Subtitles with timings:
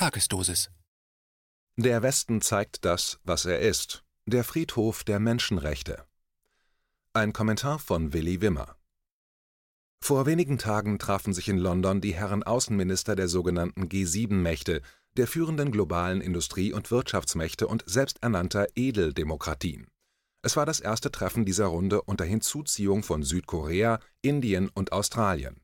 [0.00, 0.70] Tagesdosis.
[1.76, 4.02] Der Westen zeigt das, was er ist.
[4.24, 6.06] Der Friedhof der Menschenrechte.
[7.12, 8.76] Ein Kommentar von Willi Wimmer.
[10.02, 14.80] Vor wenigen Tagen trafen sich in London die Herren Außenminister der sogenannten G7-Mächte,
[15.18, 19.86] der führenden globalen Industrie- und Wirtschaftsmächte und selbsternannter Edeldemokratien.
[20.40, 25.60] Es war das erste Treffen dieser Runde unter Hinzuziehung von Südkorea, Indien und Australien.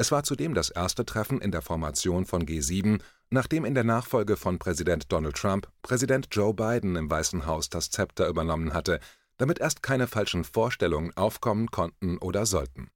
[0.00, 3.00] Es war zudem das erste Treffen in der Formation von G7,
[3.30, 7.90] nachdem in der Nachfolge von Präsident Donald Trump Präsident Joe Biden im Weißen Haus das
[7.90, 9.00] Zepter übernommen hatte,
[9.38, 12.92] damit erst keine falschen Vorstellungen aufkommen konnten oder sollten.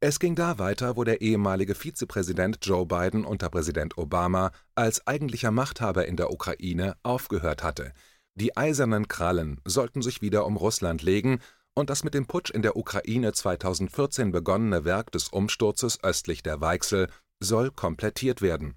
[0.00, 5.50] Es ging da weiter, wo der ehemalige Vizepräsident Joe Biden unter Präsident Obama als eigentlicher
[5.50, 7.92] Machthaber in der Ukraine aufgehört hatte.
[8.34, 11.40] Die eisernen Krallen sollten sich wieder um Russland legen
[11.80, 16.60] und das mit dem Putsch in der Ukraine 2014 begonnene Werk des Umsturzes östlich der
[16.60, 17.08] Weichsel
[17.40, 18.76] soll komplettiert werden.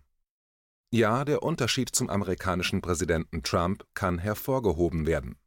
[0.91, 5.37] Ja, der Unterschied zum amerikanischen Präsidenten Trump kann hervorgehoben werden.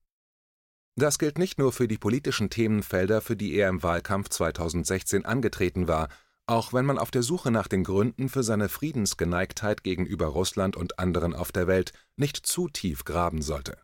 [0.97, 5.89] Das gilt nicht nur für die politischen Themenfelder, für die er im Wahlkampf 2016 angetreten
[5.89, 6.09] war,
[6.47, 10.99] auch wenn man auf der Suche nach den Gründen für seine Friedensgeneigtheit gegenüber Russland und
[10.99, 13.79] anderen auf der Welt nicht zu tief graben sollte.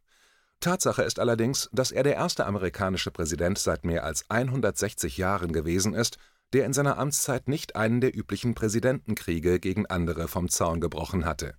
[0.62, 5.92] Tatsache ist allerdings, dass er der erste amerikanische Präsident seit mehr als 160 Jahren gewesen
[5.92, 6.16] ist,
[6.54, 11.54] der in seiner Amtszeit nicht einen der üblichen Präsidentenkriege gegen andere vom Zaun gebrochen hatte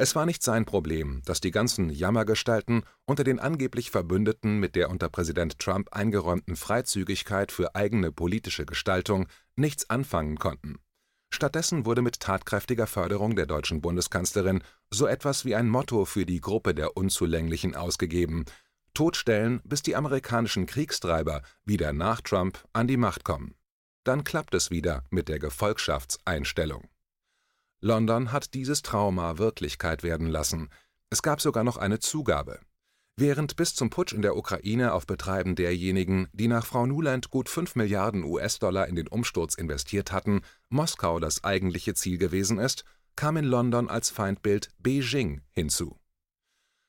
[0.00, 4.90] es war nicht sein Problem, dass die ganzen Jammergestalten unter den angeblich Verbündeten mit der
[4.90, 10.78] unter Präsident Trump eingeräumten Freizügigkeit für eigene politische Gestaltung nichts anfangen konnten.
[11.30, 16.40] Stattdessen wurde mit tatkräftiger Förderung der deutschen Bundeskanzlerin so etwas wie ein Motto für die
[16.40, 18.44] Gruppe der Unzulänglichen ausgegeben:
[18.94, 23.54] Totstellen, bis die amerikanischen Kriegstreiber wieder nach Trump an die Macht kommen.
[24.04, 26.88] Dann klappt es wieder mit der Gefolgschaftseinstellung
[27.80, 30.68] London hat dieses Trauma Wirklichkeit werden lassen.
[31.10, 32.58] Es gab sogar noch eine Zugabe.
[33.20, 37.48] Während bis zum Putsch in der Ukraine auf Betreiben derjenigen, die nach Frau Nuland gut
[37.48, 42.84] 5 Milliarden US-Dollar in den Umsturz investiert hatten, Moskau das eigentliche Ziel gewesen ist,
[43.16, 45.98] kam in London als Feindbild Beijing hinzu.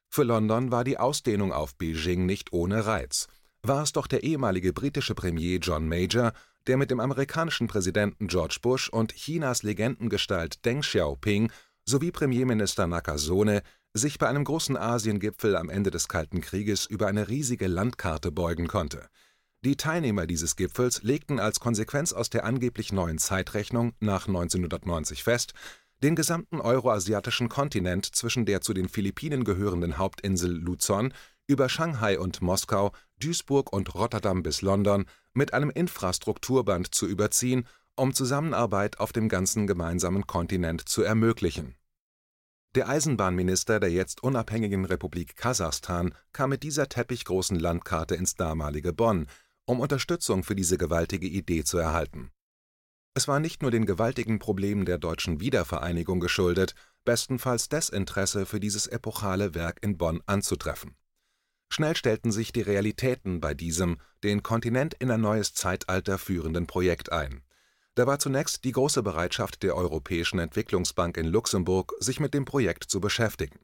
[0.08, 3.26] Für London war die Ausdehnung auf Beijing nicht ohne Reiz.
[3.64, 6.34] War es doch der ehemalige britische Premier John Major,
[6.68, 11.52] der mit dem amerikanischen Präsidenten George Bush und Chinas Legendengestalt Deng Xiaoping
[11.86, 13.64] sowie Premierminister Nakasone
[13.94, 18.68] sich bei einem großen Asiengipfel am Ende des Kalten Krieges über eine riesige Landkarte beugen
[18.68, 19.10] konnte.
[19.62, 25.54] Die Teilnehmer dieses Gipfels legten als Konsequenz aus der angeblich neuen Zeitrechnung nach 1990 fest,
[26.02, 31.14] den gesamten euroasiatischen Kontinent zwischen der zu den Philippinen gehörenden Hauptinsel Luzon
[31.46, 38.14] über Shanghai und Moskau, Duisburg und Rotterdam bis London mit einem Infrastrukturband zu überziehen, um
[38.14, 41.76] Zusammenarbeit auf dem ganzen gemeinsamen Kontinent zu ermöglichen.
[42.76, 49.28] Der Eisenbahnminister der jetzt unabhängigen Republik Kasachstan kam mit dieser teppichgroßen Landkarte ins damalige Bonn,
[49.66, 52.32] um Unterstützung für diese gewaltige Idee zu erhalten.
[53.16, 56.76] Es war nicht nur den gewaltigen Problemen der deutschen Wiedervereinigung geschuldet,
[57.06, 60.96] bestenfalls Desinteresse für dieses epochale Werk in Bonn anzutreffen
[61.72, 67.12] Schnell stellten sich die Realitäten bei diesem den Kontinent in ein neues Zeitalter führenden Projekt
[67.12, 67.44] ein.
[68.00, 72.86] Da war zunächst die große Bereitschaft der Europäischen Entwicklungsbank in Luxemburg, sich mit dem Projekt
[72.86, 73.60] zu beschäftigen.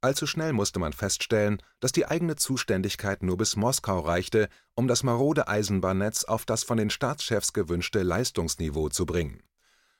[0.00, 5.02] Allzu schnell musste man feststellen, dass die eigene Zuständigkeit nur bis Moskau reichte, um das
[5.02, 9.42] marode Eisenbahnnetz auf das von den Staatschefs gewünschte Leistungsniveau zu bringen.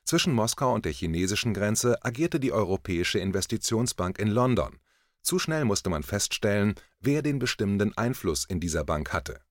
[0.05, 4.79] Zwischen Moskau und der chinesischen Grenze agierte die Europäische Investitionsbank in London,
[5.21, 9.43] zu schnell musste man feststellen, wer den bestimmenden Einfluss in dieser Bank hatte.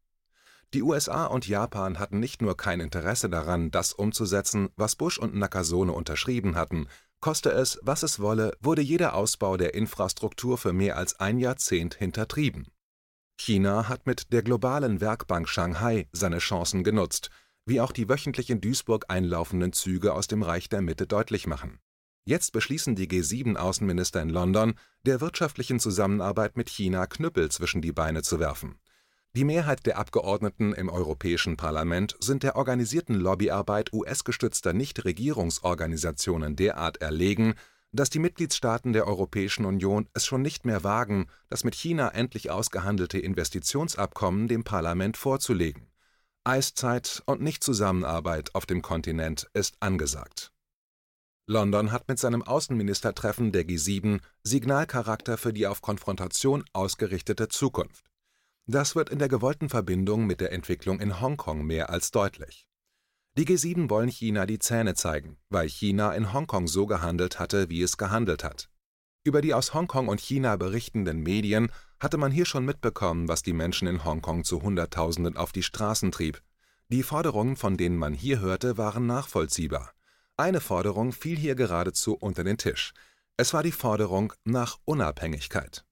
[0.75, 5.33] Die USA und Japan hatten nicht nur kein Interesse daran, das umzusetzen, was Bush und
[5.33, 6.89] Nakasone unterschrieben hatten,
[7.21, 11.95] koste es, was es wolle, wurde jeder Ausbau der Infrastruktur für mehr als ein Jahrzehnt
[11.95, 12.67] hintertrieben.
[13.39, 17.29] China hat mit der globalen Werkbank Shanghai seine Chancen genutzt,
[17.65, 21.79] wie auch die wöchentlich in Duisburg einlaufenden Züge aus dem Reich der Mitte deutlich machen.
[22.25, 24.73] Jetzt beschließen die G7-Außenminister in London,
[25.05, 28.77] der wirtschaftlichen Zusammenarbeit mit China Knüppel zwischen die Beine zu werfen.
[29.35, 37.55] Die Mehrheit der Abgeordneten im Europäischen Parlament sind der organisierten Lobbyarbeit US-gestützter Nichtregierungsorganisationen derart erlegen,
[37.91, 42.49] dass die Mitgliedstaaten der Europäischen Union es schon nicht mehr wagen, das mit China endlich
[42.49, 45.87] ausgehandelte Investitionsabkommen dem Parlament vorzulegen.
[46.45, 50.53] Eiszeit und Nichtzusammenarbeit auf dem Kontinent ist angesagt
[51.45, 58.14] London hat mit seinem Außenministertreffen der G7 Signalcharakter für die auf Konfrontation ausgerichtete Zukunft.
[58.67, 62.67] Das wird in der gewollten Verbindung mit der Entwicklung in Hongkong mehr als deutlich.
[63.37, 67.81] Die G7 wollen China die Zähne zeigen, weil China in Hongkong so gehandelt hatte, wie
[67.81, 68.69] es gehandelt hat.
[69.23, 73.53] Über die aus Hongkong und China berichtenden Medien hatte man hier schon mitbekommen, was die
[73.53, 76.41] Menschen in Hongkong zu Hunderttausenden auf die Straßen trieb.
[76.89, 79.91] Die Forderungen, von denen man hier hörte, waren nachvollziehbar.
[80.37, 82.93] Eine Forderung fiel hier geradezu unter den Tisch.
[83.37, 85.85] Es war die Forderung nach Unabhängigkeit.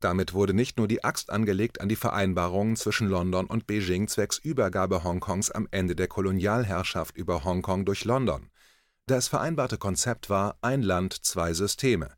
[0.00, 4.38] Damit wurde nicht nur die Axt angelegt an die Vereinbarungen zwischen London und Beijing zwecks
[4.38, 8.50] Übergabe Hongkongs am Ende der Kolonialherrschaft über Hongkong durch London.
[9.06, 12.10] Das vereinbarte Konzept war ein Land, zwei Systeme.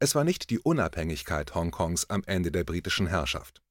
[0.00, 3.62] Es war nicht die Unabhängigkeit Hongkongs am Ende der britischen Herrschaft.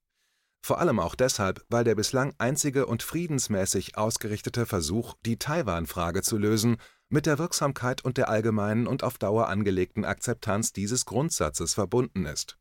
[0.61, 6.37] Vor allem auch deshalb, weil der bislang einzige und friedensmäßig ausgerichtete Versuch, die Taiwan-Frage zu
[6.37, 6.77] lösen,
[7.09, 12.57] mit der Wirksamkeit und der allgemeinen und auf Dauer angelegten Akzeptanz dieses Grundsatzes verbunden ist.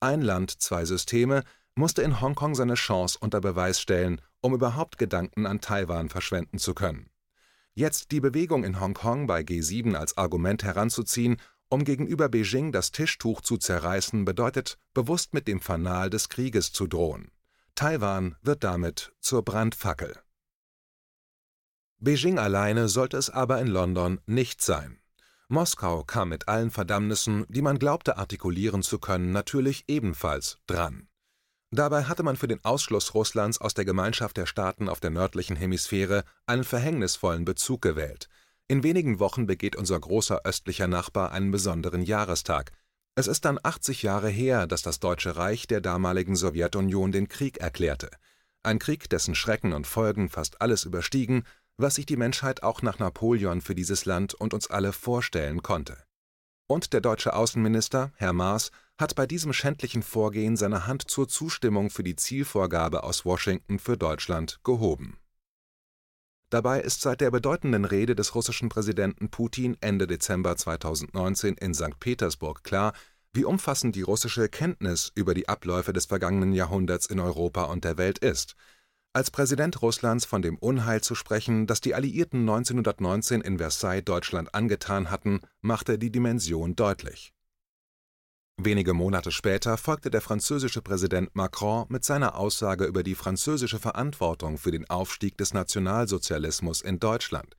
[0.00, 1.42] Ein Land, zwei Systeme
[1.74, 6.74] musste in Hongkong seine Chance unter Beweis stellen, um überhaupt Gedanken an Taiwan verschwenden zu
[6.74, 7.10] können.
[7.74, 11.36] Jetzt die Bewegung in Hongkong bei G7 als Argument heranzuziehen,
[11.68, 16.86] um gegenüber Beijing das Tischtuch zu zerreißen, bedeutet, bewusst mit dem Fanal des Krieges zu
[16.86, 17.30] drohen.
[17.74, 20.16] Taiwan wird damit zur Brandfackel.
[21.98, 24.98] Beijing alleine sollte es aber in London nicht sein.
[25.48, 31.08] Moskau kam mit allen Verdammnissen, die man glaubte artikulieren zu können, natürlich ebenfalls dran.
[31.70, 35.56] Dabei hatte man für den Ausschluss Russlands aus der Gemeinschaft der Staaten auf der nördlichen
[35.56, 38.28] Hemisphäre einen verhängnisvollen Bezug gewählt.
[38.66, 42.72] In wenigen Wochen begeht unser großer östlicher Nachbar einen besonderen Jahrestag.
[43.14, 47.58] Es ist dann 80 Jahre her, dass das Deutsche Reich der damaligen Sowjetunion den Krieg
[47.58, 48.10] erklärte.
[48.64, 51.44] Ein Krieg, dessen Schrecken und Folgen fast alles überstiegen,
[51.78, 55.98] was sich die Menschheit auch nach Napoleon für dieses Land und uns alle vorstellen konnte.
[56.66, 61.90] Und der deutsche Außenminister, Herr Maas, hat bei diesem schändlichen Vorgehen seine Hand zur Zustimmung
[61.90, 65.18] für die Zielvorgabe aus Washington für Deutschland gehoben.
[66.48, 72.00] Dabei ist seit der bedeutenden Rede des russischen Präsidenten Putin Ende Dezember 2019 in St.
[72.00, 72.94] Petersburg klar,
[73.32, 77.98] wie umfassend die russische Kenntnis über die Abläufe des vergangenen Jahrhunderts in Europa und der
[77.98, 78.56] Welt ist–
[79.16, 84.54] als Präsident Russlands von dem Unheil zu sprechen, das die Alliierten 1919 in Versailles Deutschland
[84.54, 87.32] angetan hatten, machte die Dimension deutlich.
[88.58, 94.58] Wenige Monate später folgte der französische Präsident Macron mit seiner Aussage über die französische Verantwortung
[94.58, 97.56] für den Aufstieg des Nationalsozialismus in Deutschland.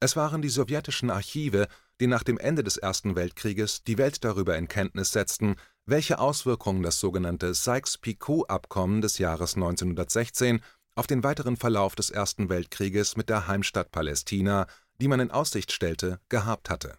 [0.00, 1.68] Es waren die sowjetischen Archive,
[2.00, 5.56] die nach dem Ende des Ersten Weltkrieges die Welt darüber in Kenntnis setzten,
[5.86, 10.60] welche Auswirkungen das sogenannte Sykes-Picot-Abkommen des Jahres 1916
[10.96, 14.66] auf den weiteren Verlauf des Ersten Weltkrieges mit der Heimstatt Palästina,
[15.00, 16.98] die man in Aussicht stellte, gehabt hatte.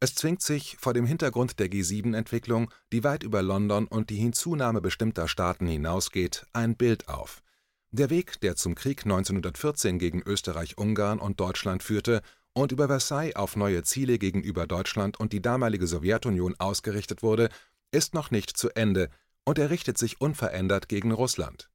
[0.00, 4.80] Es zwingt sich vor dem Hintergrund der G7-Entwicklung, die weit über London und die Hinzunahme
[4.80, 7.42] bestimmter Staaten hinausgeht, ein Bild auf.
[7.90, 12.22] Der Weg, der zum Krieg 1914 gegen Österreich-Ungarn und Deutschland führte
[12.52, 17.48] und über Versailles auf neue Ziele gegenüber Deutschland und die damalige Sowjetunion ausgerichtet wurde,
[17.90, 19.08] ist noch nicht zu Ende
[19.44, 21.71] und er richtet sich unverändert gegen Russland.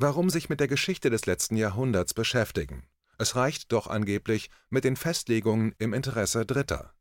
[0.00, 2.86] Warum sich mit der Geschichte des letzten Jahrhunderts beschäftigen?
[3.18, 6.94] Es reicht doch angeblich mit den Festlegungen im Interesse Dritter.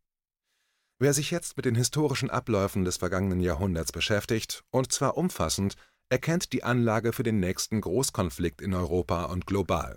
[0.98, 5.76] Wer sich jetzt mit den historischen Abläufen des vergangenen Jahrhunderts beschäftigt, und zwar umfassend,
[6.10, 9.96] erkennt die Anlage für den nächsten Großkonflikt in Europa und global.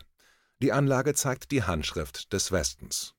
[0.61, 3.15] Die Anlage zeigt die Handschrift des Westens.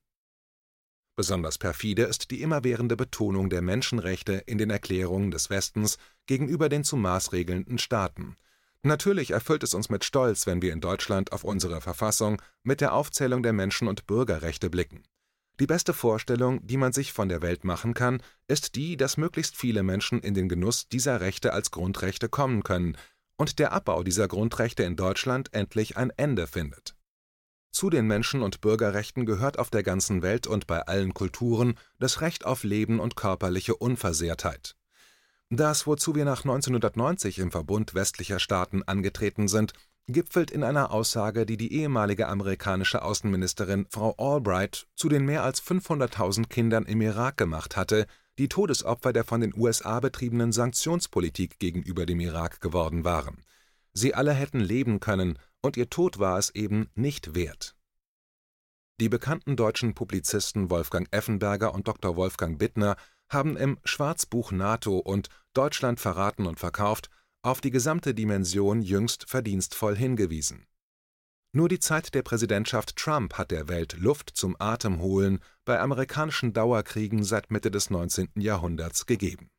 [1.16, 6.84] Besonders perfide ist die immerwährende Betonung der Menschenrechte in den Erklärungen des Westens gegenüber den
[6.84, 8.36] zu maßregelnden Staaten–
[8.84, 12.94] Natürlich erfüllt es uns mit Stolz, wenn wir in Deutschland auf unsere Verfassung mit der
[12.94, 15.04] Aufzählung der Menschen und Bürgerrechte blicken.
[15.60, 19.56] Die beste Vorstellung, die man sich von der Welt machen kann, ist die, dass möglichst
[19.56, 22.96] viele Menschen in den Genuss dieser Rechte als Grundrechte kommen können
[23.36, 26.96] und der Abbau dieser Grundrechte in Deutschland endlich ein Ende findet.
[27.70, 32.20] Zu den Menschen und Bürgerrechten gehört auf der ganzen Welt und bei allen Kulturen das
[32.20, 34.76] Recht auf Leben und körperliche Unversehrtheit.
[35.54, 39.74] Das, wozu wir nach 1990 im Verbund westlicher Staaten angetreten sind,
[40.06, 45.62] gipfelt in einer Aussage, die die ehemalige amerikanische Außenministerin Frau Albright zu den mehr als
[45.62, 48.06] 500.000 Kindern im Irak gemacht hatte,
[48.38, 53.44] die Todesopfer der von den USA betriebenen Sanktionspolitik gegenüber dem Irak geworden waren.
[53.92, 57.76] Sie alle hätten leben können, und ihr Tod war es eben nicht wert.
[59.00, 62.16] Die bekannten deutschen Publizisten Wolfgang Effenberger und Dr.
[62.16, 62.96] Wolfgang Bittner
[63.32, 67.10] haben im Schwarzbuch NATO und Deutschland verraten und verkauft
[67.42, 70.66] auf die gesamte Dimension jüngst verdienstvoll hingewiesen.
[71.54, 77.24] Nur die Zeit der Präsidentschaft Trump hat der Welt Luft zum Atemholen bei amerikanischen Dauerkriegen
[77.24, 78.30] seit Mitte des 19.
[78.36, 79.50] Jahrhunderts gegeben.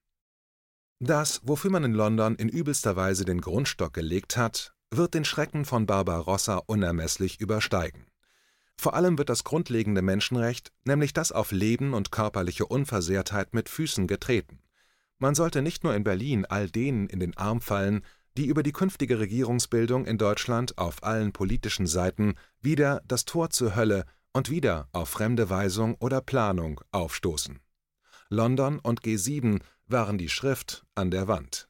[1.00, 5.66] Das, wofür man in London in übelster Weise den Grundstock gelegt hat, wird den Schrecken
[5.66, 8.08] von Barbarossa unermesslich übersteigen.
[8.78, 14.08] Vor allem wird das grundlegende Menschenrecht, nämlich das auf Leben und körperliche Unversehrtheit, mit Füßen
[14.08, 14.60] getreten.
[15.20, 18.04] Man sollte nicht nur in Berlin all denen in den Arm fallen,
[18.38, 23.76] die über die künftige Regierungsbildung in Deutschland auf allen politischen Seiten wieder das Tor zur
[23.76, 27.60] Hölle und wieder auf fremde Weisung oder Planung aufstoßen.
[28.30, 31.70] London und G7 waren die Schrift an der Wand.